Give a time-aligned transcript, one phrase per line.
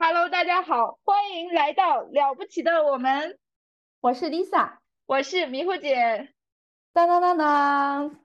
[0.00, 3.38] Hello，大家好，欢迎来到了不起的我们，
[4.00, 6.34] 我是 Lisa，我是迷糊姐。
[6.92, 8.16] 当当当当，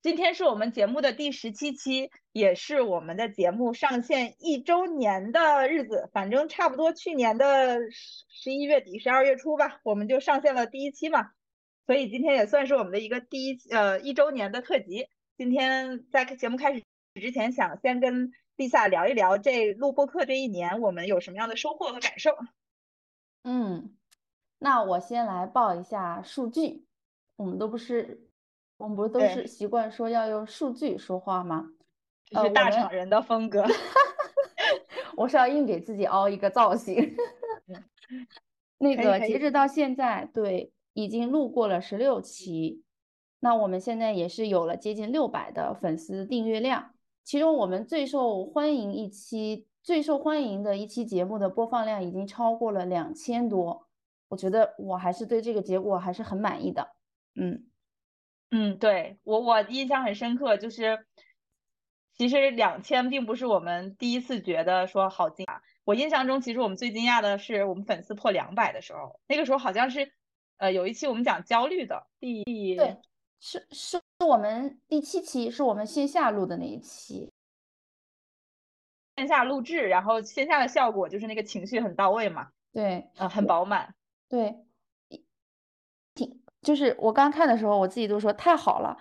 [0.00, 6.08] 今天是我们节目的第十七期，也是我们的节目上线一周年的日子。
[6.12, 11.32] 反正差不多去年的十一月底、十二月初吧，我们就上线了第一期嘛。
[11.84, 15.08] 所以今天也算是我们的一个第一呃一周年的特辑。
[15.36, 16.84] 今天在节目开始
[17.14, 22.30] 之前，想先跟 Lisa 聊一聊这录播课这一年我们有什么样的收获和感受。
[23.42, 23.96] 嗯，
[24.60, 26.86] 那我先来报一下数据。
[27.34, 28.27] 我们都不是，
[28.78, 31.66] 我们不是都是习惯说要用数据说话吗？
[32.26, 33.64] 这是大厂人的风格。
[35.16, 37.16] 我是要硬给自己凹一个造型。
[38.78, 42.84] 那个截止到现在，对，已经录过了十六期。
[43.40, 46.92] 那我们现在也是有了接近六百的粉丝订阅量。
[47.24, 53.86] 其中我们最受欢迎一期、最受欢迎的一期节目的播放量已经超过了两千多。
[54.28, 56.88] 我觉得我还是对这个结果还是很满意的。
[57.34, 57.64] 嗯
[58.50, 61.06] 嗯，对我我印象很深刻，就是
[62.14, 65.60] 其实两千并不是我们第一次觉得说好惊讶。
[65.84, 70.12] 我印象中，其实我们最惊讶的是我们粉丝破两百的时候，那个时候好像是
[70.56, 72.44] 呃有一期我们讲焦虑的第
[72.76, 72.96] 对
[73.40, 77.32] 是是我们第七期是我们线下录的那一期，
[79.16, 83.94] 线下录制，然后线下的效果就是那个情绪很到位嘛，对，呃很饱满，
[84.28, 84.67] 对，挺。
[86.62, 88.96] 就是我刚看的时候，我自己都说太好了，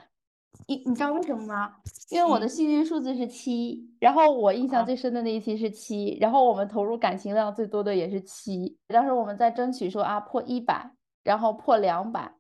[0.68, 1.76] 你你知道为什么吗？
[2.10, 8.78] 因为我的幸运数字是七，然后我印象最深的那一期是七，然后我们投入感情量最多的也是七。
[8.88, 10.92] 当时我们在争取说啊破一百，
[11.24, 12.32] 然后破两百，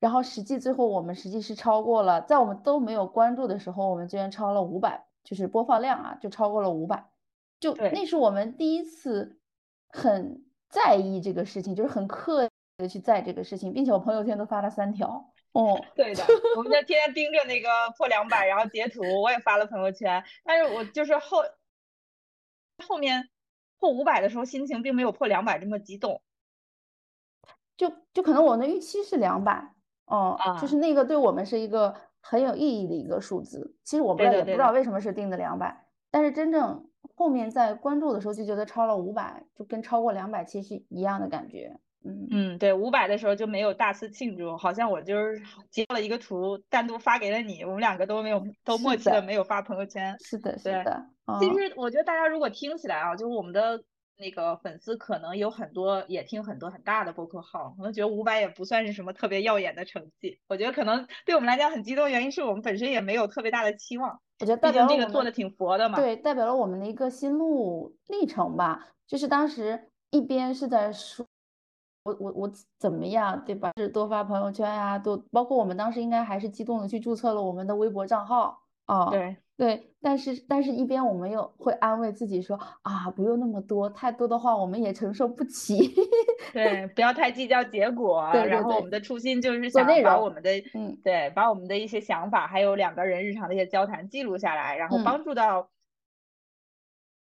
[0.00, 7.10] 然后实际最后我们实际是超过了，在我们都没有关注的时候，我们居然超了五百，就是播放量啊就超过了五百，
[7.60, 9.38] 就那是我们第一次
[9.90, 12.48] 很在意这个事情，就是很刻。
[12.88, 15.32] 去在这个事情，并且我朋友圈都发了三条。
[15.52, 16.24] 哦，对的，
[16.56, 17.68] 我们就天天盯着那个
[17.98, 20.24] 破两百，然后截图，我也发了朋友圈。
[20.44, 21.42] 但是我就是后
[22.86, 23.28] 后面
[23.78, 26.22] 破五百的时候，心情并没有破两百这么激动。
[27.76, 29.74] 就就可能我的预期是两百，
[30.06, 33.76] 哦，就是那个对我们是一个很有意义的一个数字。
[33.84, 41.78] 其实我们也不知道为什么是定的两百，但是真正后面在关注的时候就觉得超了五百，就跟超过两百其实一样的感觉。
[42.04, 45.40] 嗯嗯，对，五百的时候就没有大肆庆祝，好像我就是
[45.70, 50.16] 截了一个图，单独发给了你，我们两个都没有都默契的没有发朋友圈。
[50.18, 51.06] 是的，是的。
[51.38, 53.84] 其实我觉得大家如果听起来啊，就是我们的
[54.18, 60.40] 那个粉丝可能有很多也听很多很大的播客号，可能觉得五百也不算是什么特别耀眼的成绩。
[60.48, 64.20] 我觉得可能对我们来讲很激动，原因是我们本身也没有特别大的期望。
[64.40, 65.96] 我觉得代表这个做的挺佛的嘛。
[65.96, 68.88] 对，代表了我们的一个心路历程吧。
[69.06, 71.24] 就是当时一边是在说。
[72.04, 73.70] 我我我怎么样，对吧？
[73.76, 79.10] 是多发朋友圈呀，多包括我们当时应该还是激动的去注册了我们的微博账号啊。
[79.10, 85.94] 对对，但是但是一边我们又会安慰自己说啊，不用那么多，太多的话我们也承受不起。
[86.52, 88.28] 对，不要太计较结果。
[88.32, 95.68] 对，然后我们的初心就是想把我们的嗯，对，把我们的一些想法，还有两个人日常的一些交谈记录下来，然后帮助到。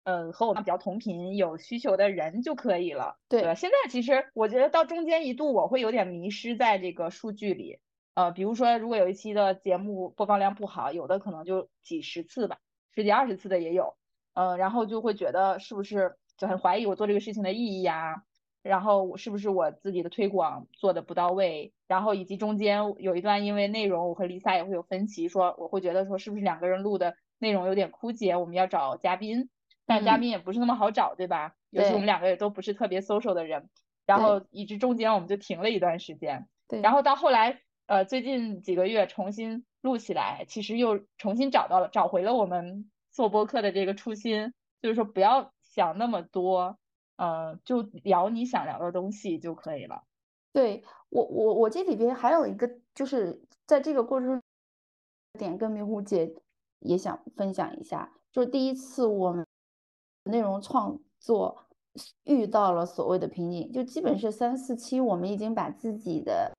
[0.07, 3.17] 呃，和我们比较同频、有需求的人就可以了。
[3.27, 7.79] 对，现在其实我觉得到中间一度我会有点迷失在这个数据里。
[8.13, 12.57] 呃，比如说如果有一期的节目播放量不好，有的可能就几十次吧，
[12.95, 13.97] 十几二十次的也有。
[14.33, 18.23] 呃，然后就会觉得是不是就很怀疑我做这个事情的意义呀？
[18.63, 21.73] 然后是不是我自己的推广做的不到位？
[21.85, 29.49] 然后以及中间有一段因为内容我和 Lisa 也会有分歧，说我会觉得说是不是两个人录的内容有点枯竭，我们要找嘉宾。
[29.87, 31.55] 但嘉宾也不是那么好找，对吧？
[31.69, 33.69] 尤其我们两个也都不是特别 social 的人，
[34.05, 36.45] 然后以致中间我们就停了一段时间。
[36.67, 36.81] 对。
[36.81, 46.77] 然后到后来，呃，最近几个月重新录起来，其实又重新找到了，找回了我们做播客的这个初心，就是说不要想那么多，
[47.15, 50.03] 呃，就聊你想聊的东西就可以了。
[50.51, 54.41] 对我，我我这里边还有一个，就是在这个过程中，
[55.39, 56.35] 点跟迷糊姐
[56.79, 59.46] 也想分享一下，就是第一次我们。
[60.27, 61.57] 内容创作
[62.25, 66.51] 遇到了所谓的瓶颈，就基本是三四期，我们已经把自己的，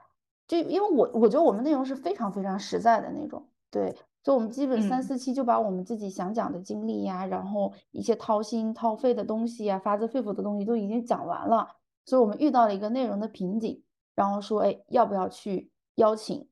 [0.46, 3.94] 就因为我我觉得我们内容是非常非常实在的那种，对，
[4.24, 11.68] 所以我们基本三嗯四期就把我们自己想讲的经历呀，然后一些掏心掏肺的东西呀，发自肺腑的东西都已经讲完了。
[12.04, 13.82] 所以我们遇到了一个内容的瓶颈，
[14.14, 16.48] 然后说，哎，要不要去邀请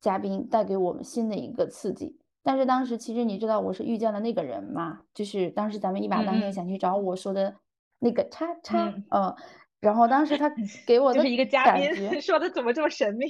[0.00, 2.18] 嘉宾带给我们新的一个刺激？
[2.48, 7.54] 但是当时其实你知道我是遇见了那个人嘛，就是当时咱们一把当先想去找我说的
[7.98, 9.36] 那个叉叉，嗯呃，
[9.80, 10.50] 然后当时他
[10.86, 13.26] 给我的就是一个嘉宾感觉， 说的怎么这么神秘？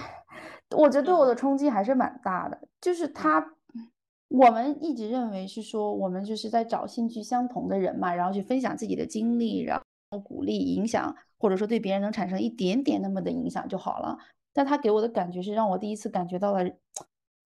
[0.76, 3.54] 我觉得对我嗯的冲击还是蛮大的，就是他，
[4.28, 9.80] 我们一直认为是说我们就是在找兴趣相同的人嘛，然后去分享自己的经历，然
[10.10, 14.18] 后鼓励、影响，或者说对别人能产生一点点那么的影响就好了。
[14.52, 16.70] 但他给我的感觉是让我第一次感觉到了，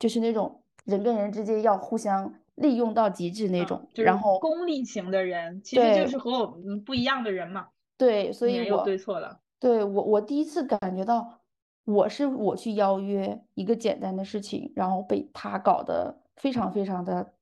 [0.00, 7.68] 就是那种人跟人之间要互相利用到极致那嗯种，就是然后功利型的人，其实就是和我们不一样的人嘛，
[7.98, 9.38] 对，所以我对错了。
[9.60, 11.40] 对我，我第一次感觉到，
[11.84, 17.34] 我是我去邀约一个简单的事情，然后被他搞得非常非常的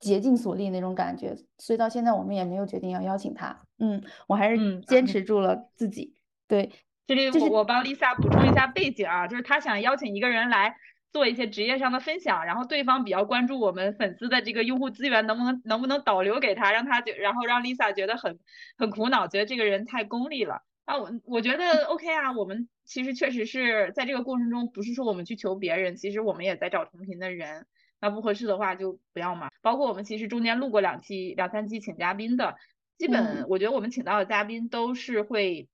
[0.00, 3.60] 竭尽所力那种感觉，所以到现在我们也没有决定要邀请他。
[3.78, 6.14] 嗯，我还是嗯坚持住了自己。
[6.48, 6.70] 对，
[7.06, 10.76] 这里就是我我帮 Lisa 补充一下背景啊，就是她想邀请一个人来
[11.14, 18.40] 做一些职业上的分享，然后对方比较关注我们粉丝的这个用户资源能不能能不能导流给他，让他觉然后让 Lisa 觉得很
[18.76, 20.62] 很苦恼，觉得这个人太功利了。
[20.84, 27.64] 啊，我我觉得 OK 啊，我们其实确实是在这个过程中，不是说我们去求别人，其实我们也在找同频的人。
[28.00, 29.50] 那不合适的话就不要嘛。
[29.62, 32.56] 包括我们其实中间录过两期、两三期请嘉宾的，
[32.98, 35.68] 基本嗯我觉得我们请到的嘉宾都是会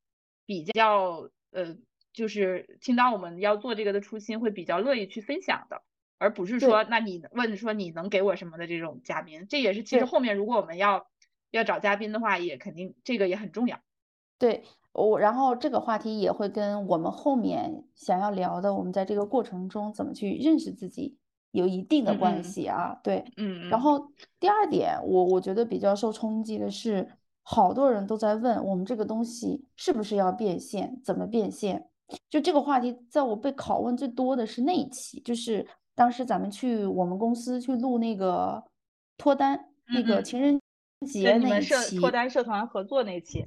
[0.44, 1.76] 比较呃，
[2.12, 5.82] 就是听到我们要做这个的初心，会比较乐意去分享的，
[6.18, 9.46] 而不是说那你问说你能给我什么的这种嘉宾。
[9.48, 11.06] 这也是其实后面如果我们要
[11.50, 13.78] 要找嘉宾的话，也肯定这个也很重要。
[14.38, 21.16] 对我，然后这个话题也会跟我们后面想要聊的，我们在这个过程中怎么去认识自己
[21.52, 22.98] 有一定的嗯关嗯系啊。
[23.04, 23.68] 对，嗯嗯。
[23.68, 27.06] 然后第二点，我我觉得比较受冲击的是，
[27.42, 31.86] 好多人都在问我们这个东西是不是要变现，怎么变现？
[32.28, 38.62] 就这个话题，在我被拷问最多的是那一期，就是当时咱们去我们公司去录那个
[39.16, 40.60] 脱单，那个情人
[41.06, 41.98] 节那一期。
[41.98, 43.46] 脱单社团合作那期，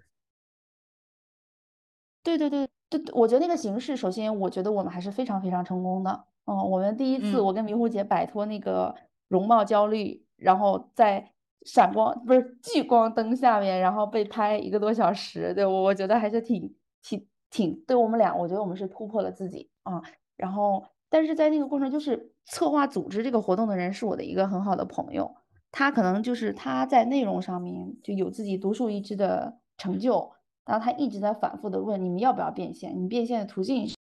[2.23, 6.25] 对对对对，我觉得那个形式，首先我觉得我们还是非常非常成功的。
[6.45, 8.93] 嗯，我们第一次嗯我跟迷糊姐摆脱那个
[9.29, 11.31] 容貌焦虑，然后在
[11.65, 20.01] 闪光不是聚光灯下面，然后被拍一个多小时，对我我觉得还是挺挺挺，对我们俩，我觉得我们是突破了自己啊。
[20.35, 25.35] 然后，但是在那个过程，就是策划组织这个活动的人是我的一个很好的朋友，
[25.71, 30.31] 他可能就是他在内容上面就有自己独树一帜的成就。
[30.65, 33.95] 然后他一直在反复的问你们要不要变现，你变现的途径是。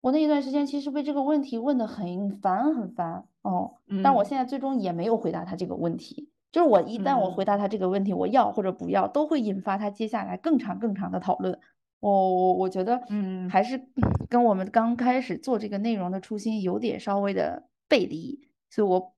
[0.00, 6.30] 我那一段时间其实被这个问题问的很烦很烦哦，但我嗯现在最终也没有回答他这个问题。
[6.52, 11.58] 就是我一旦我回嗯答他这个问题，我要或者不要，都会引发他接下来更长更长的讨论。
[12.04, 13.48] 我我我觉得嗯。
[13.48, 13.80] 还是
[14.28, 19.14] 跟我们刚开始做这个内容的初心有点稍微的背离，所以我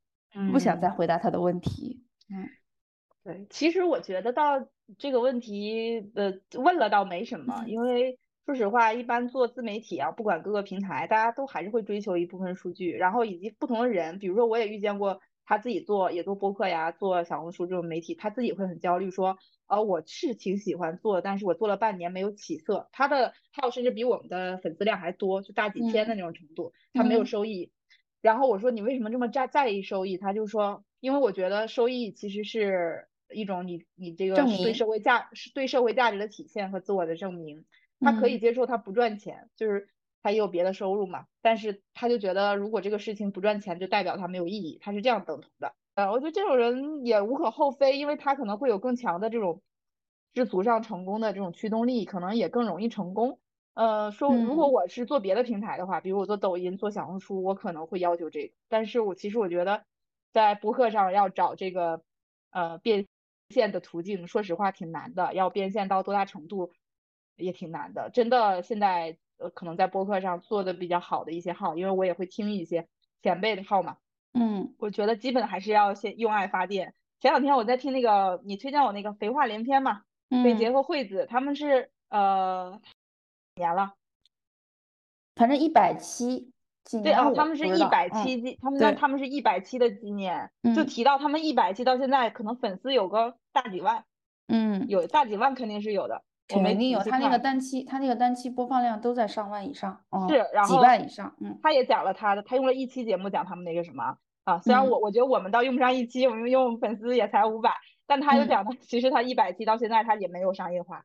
[0.53, 0.93] 不想再嗯。
[0.93, 2.05] 回答他的问题。
[2.31, 2.49] 嗯
[3.25, 4.69] 对，其实我觉得到
[4.99, 27.71] 这个问题，呃，问了倒没什么，因为说实话，一般做自媒体啊，不管各个平台，大家都还是会追求一部分数据，然后以及不同的人，比如说我也遇见过他自己做也做播客呀，做小红书这种媒体，他自己会很焦虑，说，呃，我是挺喜欢做，但是我做了半年没有起色，他的号甚至比我们的粉丝量还多，就大几千的那种程度，他没有嗯收益。
[28.21, 30.19] 然后我说你为什么这么在在意收益？
[30.19, 37.65] 他就说，因为我觉得收益其实是一种你你这个对社会价是对社会价值的体现和自我的证明。
[37.99, 39.89] 他可以嗯接受他不赚钱，就是
[40.27, 45.73] 他也有别的收入嘛，但是他就觉得如果这个事情不赚钱，就代表他没有意义，他是这样等同的。
[45.95, 49.63] 呃，我觉得这种人也无可厚非，因为他可能会有更强的这种
[50.35, 53.39] 世俗上成功的这种驱动力，可能也更容易成功。
[53.75, 58.53] 呃，说如果嗯我是做别的平台的话，比如我做抖音、做小红书，我可能会要求这个。
[58.69, 59.85] 但是我其实我觉得，
[60.33, 62.03] 在播客上要找这个
[62.51, 63.07] 呃变
[63.51, 65.35] 现的途径，说实话挺难的。
[65.35, 66.73] 要变现到多大程度，
[67.37, 68.11] 也挺难的。
[68.13, 72.89] 真的，现在呃可能在播客上做的比较好的一些号，因为我也会听一些
[73.23, 73.97] 前辈的号嘛，
[74.35, 76.95] 嗯我觉得基本还是要先用爱发电。
[77.21, 82.81] 前两天我在听那个你推荐我那个肥话连篇嘛，贝杰嗯，和惠子他们是呃
[83.55, 83.95] 年了。
[85.35, 86.51] 反正一百期，
[86.85, 87.69] 几对哦，他们是。
[87.69, 94.05] 一百嗯期纪，他们那他们是一百期的纪念，就嗯提到他们一百期到现在，可能粉丝有个大几万，
[94.49, 94.87] 嗯。
[94.89, 96.23] 有大几万肯定是有的。
[96.49, 107.73] 肯定有，他那个单期，他那个单期播放量都在上万以上，是，然后几万以上，嗯，他也讲了他的，他用了一期节目讲他们那个什么啊，虽然我我觉得我们倒用不上一期，我们用粉丝也才五百，
[108.07, 111.05] 但他又讲的，其实他一百期到现在他也没有商业化，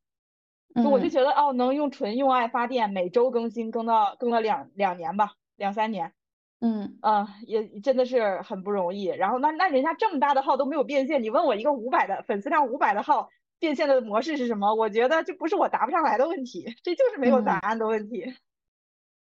[0.76, 6.14] 就我就觉得哦，能用纯用爱发电，每周更新更到更了两两年吧，两三年，
[6.60, 7.00] 嗯。
[7.02, 9.06] 嗯，也真的是很不容易。
[9.06, 13.30] 然后那那人家这么大的号都没有变现，你问我一个五百的粉丝量五百的号。
[13.62, 14.74] 变现的模式是什么？
[14.74, 18.34] 我觉得这不是我答不上来的问题，这就是没有答案的问题。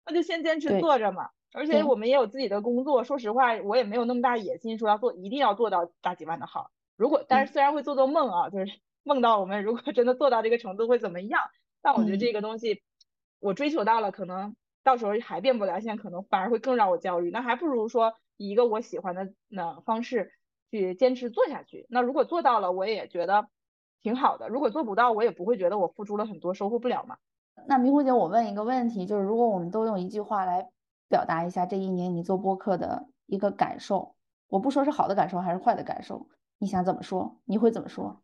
[0.05, 1.29] 那就先坚持做着嘛。
[1.51, 6.71] 而且我们也有自己的工作，说实话，我也没有那么大野心，说要做一定要做到大几万的号。
[6.95, 11.41] 如果但是虽然会做做梦啊，就是梦到我们如果真的做到这个程度会怎么样？
[11.81, 12.81] 但我觉得这个东西
[13.41, 17.31] 我追求到了，可能到时候还变不了现，可能反而会更让我焦虑。
[17.31, 20.31] 那还不如说以一个我喜欢的那方式
[20.71, 21.85] 去坚持做下去。
[21.89, 23.49] 那如果做到了，我也觉得。
[24.01, 27.17] 挺好的，如果做不到，我也不会觉得我付出了很多，收获不了嘛。
[27.67, 30.69] 那迷糊姐，我问一个问题，就是如果我们都用一句话来
[31.07, 34.15] 表达一下这一年你做播客的一个感受，
[34.47, 36.27] 我不说是好的感受还是坏的感受，
[36.57, 37.39] 你想怎么说？
[37.45, 38.21] 你会怎么说？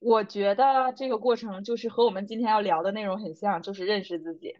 [0.00, 4.56] 我觉得这个过程就是和我们今天要聊的内容很像，就是认识自己。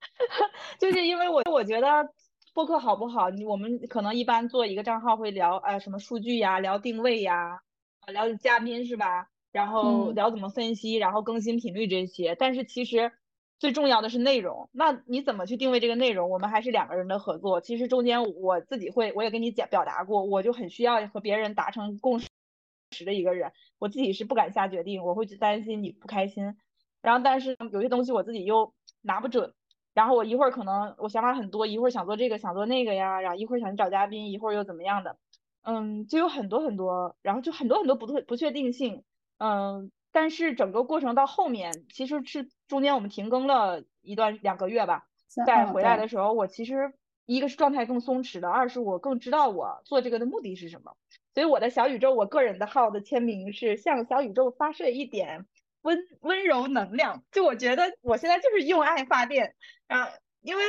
[0.78, 2.08] 就是因为我我觉得
[2.54, 7.60] 播客好不好，你我们可能一般做一个账号会聊呃什么数据呀，聊定位呀，
[8.06, 9.28] 聊嘉宾是吧？
[9.54, 13.12] 然后聊怎么分析，然后更新频率这些，但是其实
[13.60, 14.68] 最重要的是内容。
[14.72, 16.28] 那你怎么去定位这个内容？
[16.28, 17.60] 我们还是两个人的合作。
[17.60, 23.52] 其实中间我自己会，我也跟你讲表达过，我就很需要和别人达成共识的一个人。
[23.78, 26.56] 我自己是不敢下决定，我会去担心你不开心。
[27.00, 29.54] 然后但是有些东西我自己又拿不准。
[29.94, 35.16] 然后我一会儿可能我想法很多，一会儿想做这个想做那个呀，然后一会儿想找嘉宾，一会儿又怎么样的，
[35.62, 39.04] 嗯，就有很多很多，然后就很多很多不不确定性。
[39.38, 45.04] 嗯，但是整个过程到后面，其实是中间我们停更了一段两个月吧。
[45.46, 46.92] 再回来的时候，我其实
[47.26, 50.96] 一个是状态更松弛了，二是我更知道我做这个的目的是什么。
[51.34, 55.46] 所以我的小宇宙，我个人的号的签名是向小宇宙发射一点
[55.82, 57.24] 温温柔能量。
[57.32, 59.56] 就我觉得我现在就是用爱发电
[59.88, 60.10] 啊，
[60.40, 60.62] 因为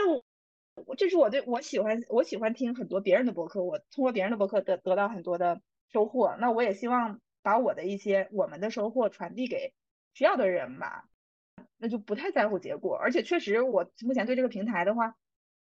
[0.87, 5.61] 我这是我对我喜欢我喜欢听很多别人的博客，我通过别人的博客得得到很多的
[5.93, 6.35] 收获。
[6.39, 7.21] 那我也希望。
[7.45, 9.75] 把我的一些我们的收获传递给
[10.15, 11.07] 需要的人吧，
[11.77, 12.97] 那就不太在乎结果。
[12.97, 15.15] 而且确实，我目前对这个平台的话，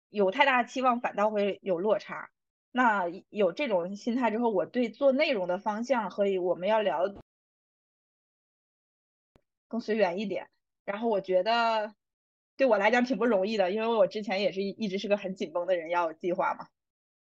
[0.09, 2.29] 有太大的期望，反倒会有落差。
[2.71, 7.13] 那有这种心态之后，我对做内容的方向和我们要聊
[9.67, 10.47] 更随缘一点。
[10.85, 11.93] 然后我觉得
[12.55, 16.69] 对我来讲挺不容易的，因为我之前也是一直是个很紧绷的人，要有计划嘛。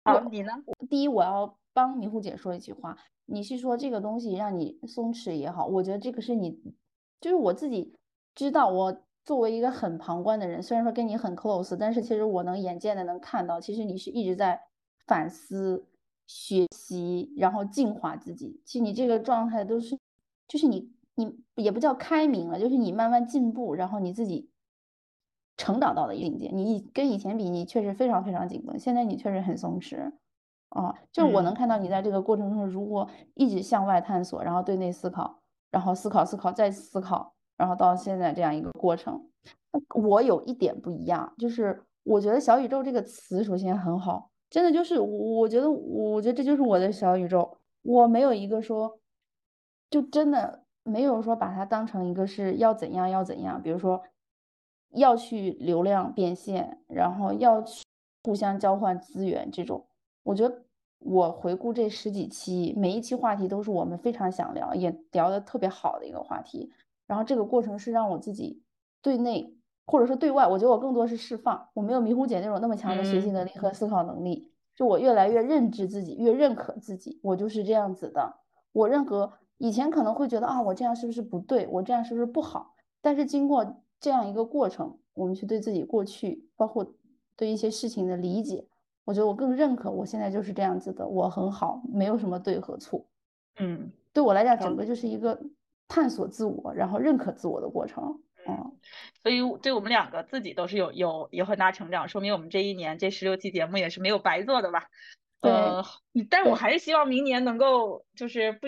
[0.05, 0.53] 好，你呢？
[0.89, 2.97] 第一，我要帮迷糊姐说一句话。
[3.31, 6.59] 你是说这个东西让你松弛也好，我觉得这个是你，
[7.21, 7.95] 就是我自己
[8.35, 8.69] 知道。
[8.69, 14.59] 我作为一个很旁观的人，虽然说跟你很 close，但是其实我能眼见的能看到，其实你是一直在
[15.07, 15.85] 反思、
[16.27, 18.61] 学习，然后净化自己。
[18.65, 19.97] 其实你这个状态都是，
[20.47, 24.49] 就是你你也不叫开明了，就是你慢慢进步，然后你自己
[25.55, 26.49] 成长到了一个境界。
[26.49, 30.11] 你跟以前比，你确实非常非常紧绷，现在你确实很松弛。
[30.71, 39.27] 哦，就是我能看到你在这个过程中，如果一直向外探索，然后对内思考，然后思考思考再思考，然后到现在这样一个过程。
[39.95, 47.57] 我有一点不一样，就是我觉得“小宇宙”这个词首先很好，真的就是我觉得，我觉得这就是我的小宇宙。
[47.81, 48.99] 我没有一个说，
[49.89, 54.01] 就真的没有说把它当成一个是要怎样要怎样，比如说
[54.91, 57.83] 要去流量变现，然后要去
[58.23, 59.85] 互相交换资源这种。
[60.23, 60.63] 我觉得
[60.99, 66.71] 我回顾这十几期，每一期话题都是我们非常想聊，也聊得特别好的一个话题。
[67.07, 68.61] 然后这个过程是让我自己
[69.01, 69.53] 对内
[69.85, 71.67] 或者说对外，我觉得我更多是释放。
[71.73, 78.35] 我没有迷糊姐那种那么强的学习能力和思考能力，就我越来越认知自己，越认可自己，我就是这样子的。
[78.71, 81.67] 我任何以前可能会觉得啊，我这样是不是不对？
[81.71, 82.73] 我这样是不是不好？
[83.01, 86.93] 但是经过这样一个过程，我们去对自己过去，包括
[87.35, 88.67] 对一些事情的理解。
[89.11, 93.05] 我觉得我更认可，我现在就是这样子的，我很好，没有什么对和错。
[93.59, 95.37] 嗯，对我来讲，整个就是一个
[95.89, 98.21] 探索自我，然后认可自我的过程。
[98.47, 98.71] 嗯，
[99.21, 104.85] 所以对我们两个自己都是有有有很大成长，说明我们这一年这十六期节目也是没有白做的吧？
[105.41, 105.51] 对。
[106.29, 108.67] 但我还是希望明年能够就是不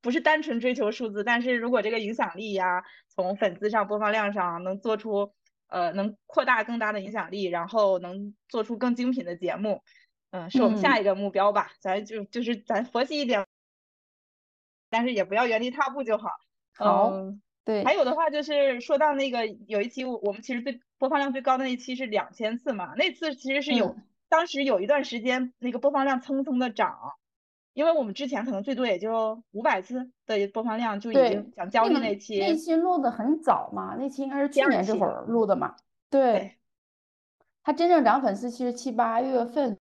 [0.00, 5.32] 不是单纯追求数字，但是如果这个影响力呀，从粉丝上播放量上能做出。
[5.68, 9.82] 呃，能扩大更大的影响力，然后能做出更精品的节目，
[10.30, 11.72] 嗯，是我们下一个目标吧。
[11.80, 13.46] 咱就就是咱佛系一点，
[14.90, 16.28] 但是也不要原地踏步就好。
[16.74, 17.12] 好，
[17.64, 26.98] 对，还有的话就是说到那个有一期我我们其实最播放量最高的那一期是两千次嘛，那次其实是有、嗯当时有一段时间那个播放量蹭蹭的涨，
[27.74, 35.76] 因为我们之前可能最多也就五百次的播放量就已经讲焦虑那期，那期录的很早嘛，那期应该是去年这期会儿录的嘛。
[36.08, 36.58] 对对，
[37.64, 39.78] 他真正涨粉丝其实七八月份，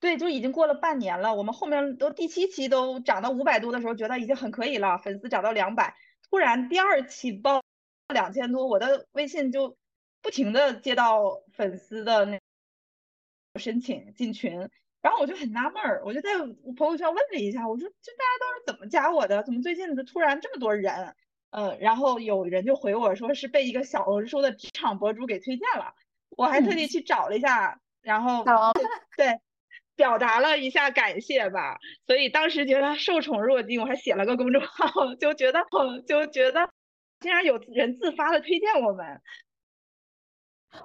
[0.00, 1.34] 对，就已经过了半年了。
[1.34, 5.94] 我们后面都第七期都涨到五百多的时候，觉得已经很可以了，粉丝涨到两百。
[6.28, 7.62] 突然第二期爆
[8.12, 9.76] 两千多，我的微信就
[10.20, 12.40] 不停的接到粉丝的那
[13.60, 14.68] 申请进群，
[15.02, 19.42] 然后我就很纳闷儿，我就在我朋友圈问了一下，我说这大家都是怎么加我的？
[19.42, 21.14] 怎么最近就突然这么多人？
[21.50, 25.94] 呃，然后有人就回我说是被一个小红书的职场博主给推荐了，
[26.36, 28.44] 我还特嗯地去找了一下，然后
[29.16, 29.40] 对，
[29.96, 35.66] 表达了一下感谢吧，所以当时觉得受宠若惊，我还写了个公众号，就觉得
[36.06, 36.70] 就觉得
[37.18, 39.20] 竟然有人自发的推荐我们，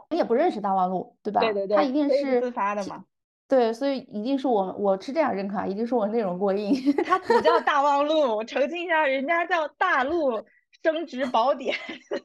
[0.10, 1.41] 我也不认识大望路，对吧？
[1.41, 3.05] 对对对，他一定是自发的嘛，
[3.47, 6.73] 对，所以一定是我我是这样认可啊，一定是我内容过硬。
[7.03, 10.43] 它不叫大望 路，我澄清一下，人家叫大陆
[10.81, 11.75] 升值宝典，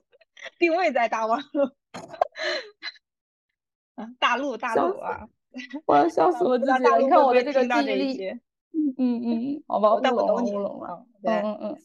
[0.59, 1.69] 定位在大望路，
[3.97, 5.29] 嗯，大陆大陆啊，
[5.87, 6.99] 我要笑死我自己了！
[6.99, 8.41] 你看我的这个听到记忆力，这一期？
[8.73, 10.71] 嗯嗯嗯，好吧，我懂你，了。
[10.89, 11.33] 嗯，嗯对。
[11.43, 11.77] 嗯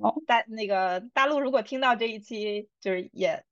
[0.00, 3.44] 好，大那个大陆如果听到这一期，就是也嗯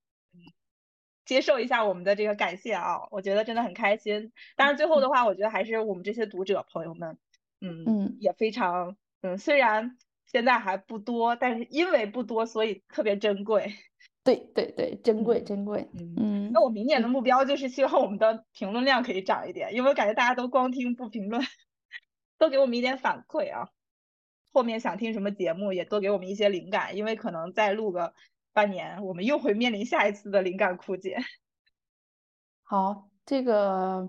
[1.27, 4.33] 接受一下我们的这个感谢啊，我觉得真的很开心。
[4.57, 7.19] 当然最后的话，我觉得还是我们这些读者朋友们，
[7.61, 13.75] 嗯，嗯也非常，嗯，虽然现在还不多，但是因为不多，所以特别珍贵。
[14.25, 15.89] 对对对，珍贵嗯珍贵。
[15.95, 21.43] 嗯，嗯那我明年的目标就是希望我们的评论量可以涨一点，因为我感觉大家都光听不评论，
[22.39, 23.69] 多给我们一点反馈啊。
[24.53, 28.15] 后面想听什么节目，也多给我们一些灵感，因为可能再录个
[28.57, 31.19] 半年，我们又会面临下一次的灵感枯竭。
[32.65, 34.09] 好，这个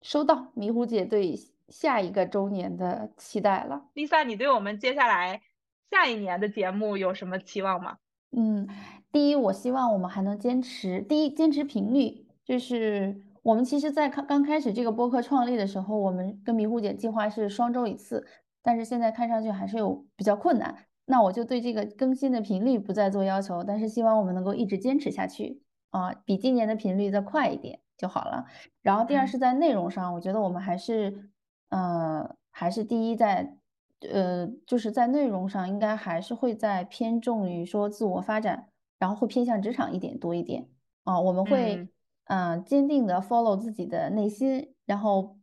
[0.00, 1.38] 收到迷糊姐对
[1.68, 3.90] 下一个周年的期待了。
[3.94, 5.42] Lisa，你对我们接下来
[5.90, 7.98] 下一年的节目有什么期望吗？
[8.30, 8.66] 嗯，
[9.12, 11.02] 第一，我希望我们还能坚持。
[11.02, 18.26] 第一，坚持频率，就是我们其实，在刚刚开始这个播客创立的时候，我们跟迷糊姐计划是双周一次，
[18.62, 20.86] 但是现在看上去还是有比较困难。
[21.06, 28.44] 那我就对这个更新的频率不再做要求，但是希望我们能够一直坚持下去啊，比今年的频率再快一点就好了。
[28.82, 31.30] 然后第二嗯是在内容上，我觉得我们还是，
[31.70, 33.56] 呃，还是第一在。
[34.12, 40.68] 呃，就是在内容上应该还是会在偏重于说自我发展，然后会偏向职场一点多一点
[41.04, 41.88] 啊、我们会嗯
[42.24, 45.38] 嗯、呃坚定的 follow 自己的内心，然后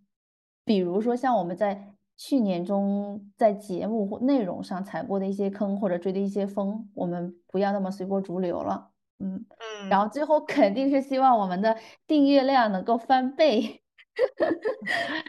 [0.63, 1.90] 比如说像我们在
[2.23, 13.81] 去年中在节目或内容上踩过的一些坑或者追的一些风，我们不要那么随波逐流了，嗯嗯，然嗯，后最后肯定是希望我们的订阅量能够翻倍，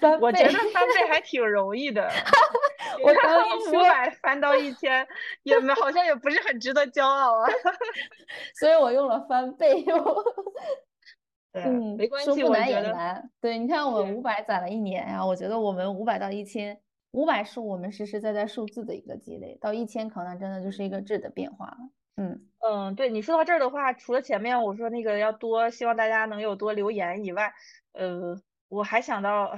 [0.02, 0.52] 翻我觉得。
[0.52, 2.06] 翻倍还 挺容易的。
[3.02, 5.08] 我刚一五，百翻到一千，
[5.44, 7.48] 也没好像也不是很值得骄傲啊。
[8.60, 9.82] 所以我用了翻倍。
[11.52, 13.30] 对，嗯，没关系，说不难也难。
[13.40, 16.80] 对，你看我们是五百攒了一年呀，我觉得我们五百到一千，
[17.12, 21.76] 五百是我们实实在在数字的一个积累，到一千可能真的就是一个质的变化了。
[22.16, 27.52] 嗯，嗯，对你说到这儿的话，除了前面我说那个要多，希望大家能有多留言以外，
[27.92, 29.54] 呃，我还想到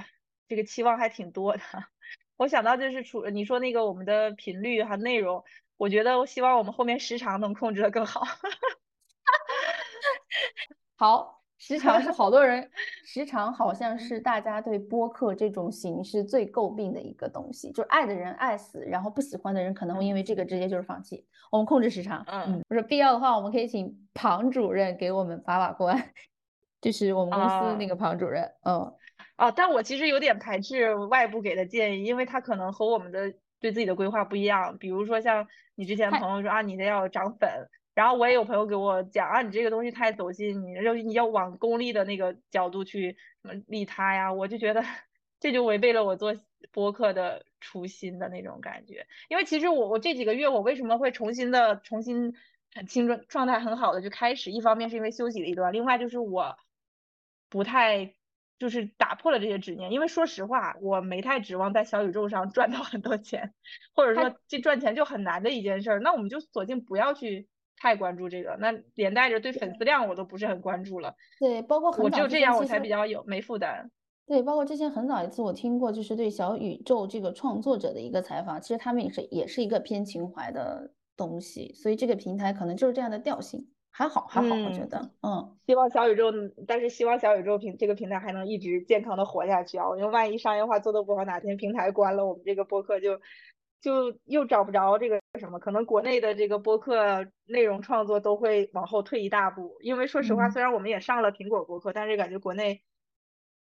[0.47, 1.59] 这个期望还挺多的。
[2.37, 5.43] 我想到就是除你说那个我们的频率和内容，
[5.77, 8.21] 我觉得我希望我们后面时长能控制的更好。
[10.97, 12.69] 好，时 长是好多人，
[13.03, 21.25] 时长好像是大家对播客这种形式最诟病的一个东西，就是爱的人爱死，然后不喜欢的人可能会因为这个直接就是放弃。
[21.51, 26.11] 我们控制时长，嗯我说必要的话，我们可以请庞主任给我们把把关，
[26.79, 28.93] 就是我们公司那啊个庞主任，嗯。
[29.37, 34.77] 哦，但我其实有点排斥外部给的建议，因为他可能和我们的对自己的规划不一样。
[34.77, 37.49] 比如说像你之前朋友说啊，你得要涨粉，
[37.95, 44.83] 然后我也有朋友给我讲啊，你这个东西太走心，你要你要往功利的那个角度去什么利他呀，我就觉得
[45.39, 46.35] 这就违背了我做
[46.71, 49.07] 播客的初心的那种感觉。
[49.29, 52.35] 因为其实我我这几个月我为什么会重新的重新
[52.73, 56.57] 很青春状态很好的就开始，一方面是因为休息了一段，另外就是我
[57.49, 58.13] 不太。
[58.57, 63.53] 就是打破了这些执念，因为说实话，我没太指望在小宇宙上赚到很多钱，
[63.93, 67.49] 或者说这赚钱就很难的一件事儿，那我们就索性不要去
[67.85, 73.91] 太关注这个，那连带着对粉丝量我都不是很关注了，对，包括很我只有这样我才比较有没负担。
[74.25, 86.31] 对，包括之前很早一次我听过，就是对小宇宙这个创作者的一个采访，其实他们也是也是一个偏情怀的东西，所以这个平台可能就是这样的调性，还好还好，我觉得，嗯，希望小宇宙，
[86.65, 93.19] 但是希望小宇宙平这个平台还能一直健康的活下去啊，因为万一商业化做的不好，哪天平台关了，我们这个播客就
[93.85, 102.81] 就又找不着这个什么，可能国内的这个播客内容创作都会往后退一大步，因为说实话，虽然我们也上了苹果播客，但是感觉国内。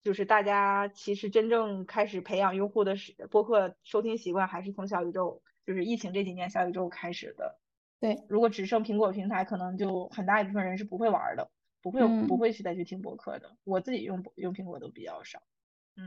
[0.03, 7.59] 就是大家其实真正开始培养用户的是播客收听习惯，还是从小宇宙，就是疫情这几年小宇宙开始的。
[8.01, 11.51] 对，如果只剩苹果平台，可能就很大一部分人是不会玩的，
[11.83, 13.57] 不会不会去再去听播客的。
[13.65, 15.43] 我自己用用苹果都比较少。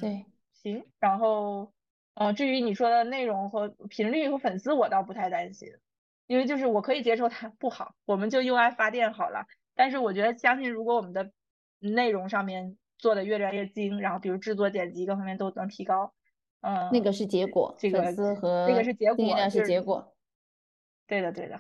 [0.02, 0.84] 对，行。
[1.00, 1.72] 然后，
[2.16, 5.70] 呃，至于你说的内容和频率和粉丝，我倒不太担心，
[6.28, 9.46] 因为就是我可以接受它不好，我们就用爱发电好了。
[9.76, 11.32] 但是我觉得，相信如果我们的
[11.80, 12.78] 内容上面。
[13.00, 16.14] 做的越来越精，然后比如制作、剪辑各方面都能提高，
[16.62, 20.16] 嗯，那个是结果，这个粉丝和那个是结果，是结果，
[21.06, 21.60] 对的对的，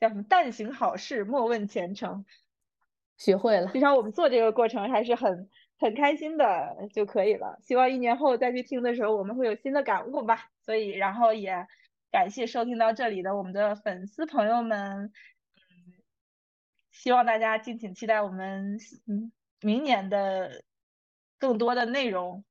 [0.00, 0.24] 叫什么？
[0.28, 2.24] 但行好事，莫问前程。
[3.16, 5.48] 学会了，至少我们做这个过程还是很
[5.78, 7.58] 很开心的就可以了。
[7.62, 10.50] 希望一年后再去听的时候，我们会有新的感悟吧。
[10.62, 11.66] 所以，然后也
[12.10, 15.12] 感谢收听到这里的我们的粉丝朋友们，
[15.56, 15.94] 嗯，
[16.90, 19.32] 希望大家敬请期待我们，嗯。
[19.60, 20.62] 明年的
[21.36, 22.44] 更多的内容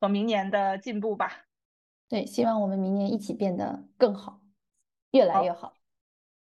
[0.00, 1.46] 和明年的进步吧。
[2.08, 4.40] 对，希望我们明年一起变得更好，
[5.12, 5.76] 越来越好。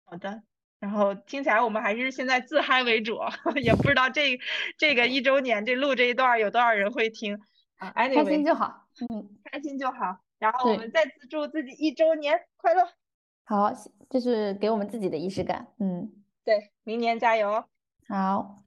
[0.06, 0.44] 好的。
[0.86, 3.18] 然后听起来我们还是现在自嗨为主，
[3.60, 4.40] 也不知道这
[4.78, 7.42] 这个一周年这录这一段有多少人会听
[7.78, 7.90] 啊。
[7.90, 10.20] 开心就好，嗯，开心就好。
[10.38, 12.88] 然后我们再次祝自己一周年快乐。
[13.46, 13.74] 好，
[14.12, 15.66] 这是给我们自己的仪式感。
[15.80, 16.12] 嗯，
[16.44, 17.66] 对，明年加油。
[18.08, 18.62] 好。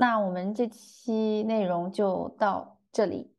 [0.00, 3.30] 那我们这期内容就到这里。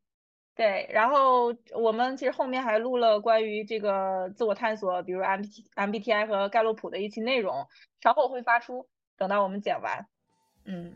[0.60, 7.66] 对，然后我们其实后面还录了关于这个自我探索，比如 M T M B T I 和盖洛普的一期内容，
[8.02, 10.06] 稍后会发出，等到我们剪完。
[10.66, 10.92] 嗯，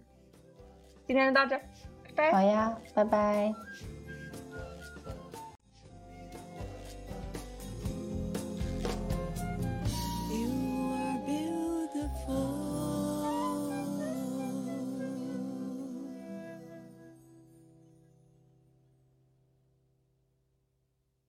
[1.07, 1.57] 今天就到这，
[2.15, 2.33] 拜拜。
[2.33, 3.55] 好呀，拜拜。